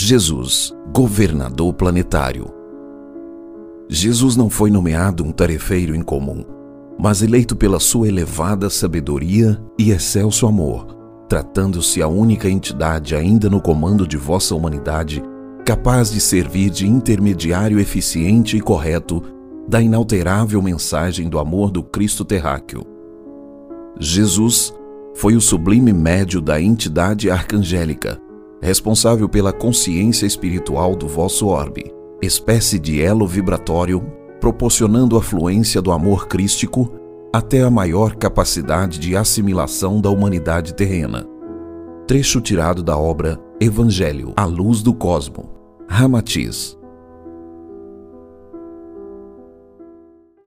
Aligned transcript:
Jesus, 0.00 0.72
governador 0.94 1.74
planetário. 1.74 2.54
Jesus 3.88 4.36
não 4.36 4.48
foi 4.48 4.70
nomeado 4.70 5.24
um 5.24 5.32
tarefeiro 5.32 5.92
incomum, 5.92 6.44
mas 6.96 7.20
eleito 7.20 7.56
pela 7.56 7.80
sua 7.80 8.06
elevada 8.06 8.70
sabedoria 8.70 9.60
e 9.76 9.90
excelso 9.90 10.46
amor, 10.46 10.86
tratando-se 11.28 12.00
a 12.00 12.06
única 12.06 12.48
entidade 12.48 13.16
ainda 13.16 13.50
no 13.50 13.60
comando 13.60 14.06
de 14.06 14.16
vossa 14.16 14.54
humanidade 14.54 15.20
capaz 15.66 16.12
de 16.12 16.20
servir 16.20 16.70
de 16.70 16.86
intermediário 16.86 17.80
eficiente 17.80 18.56
e 18.56 18.60
correto 18.60 19.20
da 19.66 19.82
inalterável 19.82 20.62
mensagem 20.62 21.28
do 21.28 21.40
amor 21.40 21.72
do 21.72 21.82
Cristo 21.82 22.24
terráqueo. 22.24 22.84
Jesus 23.98 24.72
foi 25.16 25.34
o 25.34 25.40
sublime 25.40 25.92
médio 25.92 26.40
da 26.40 26.62
entidade 26.62 27.28
arcangélica, 27.32 28.27
responsável 28.60 29.28
pela 29.28 29.52
consciência 29.52 30.26
espiritual 30.26 30.94
do 30.94 31.06
vosso 31.06 31.46
orbe, 31.46 31.92
espécie 32.22 32.78
de 32.78 33.00
elo 33.00 33.26
vibratório, 33.26 34.00
proporcionando 34.40 35.16
a 35.16 35.22
fluência 35.22 35.82
do 35.82 35.92
amor 35.92 36.26
crístico 36.26 36.92
até 37.32 37.62
a 37.62 37.70
maior 37.70 38.16
capacidade 38.16 38.98
de 38.98 39.16
assimilação 39.16 40.00
da 40.00 40.10
humanidade 40.10 40.74
terrena. 40.74 41.26
Trecho 42.06 42.40
tirado 42.40 42.82
da 42.82 42.96
obra 42.96 43.38
Evangelho, 43.60 44.32
a 44.36 44.44
luz 44.44 44.82
do 44.82 44.94
cosmo, 44.94 45.50
Ramatiz, 45.88 46.77